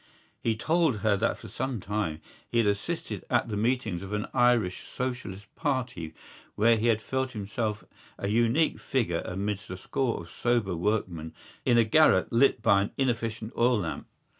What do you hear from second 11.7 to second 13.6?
a garret lit by an inefficient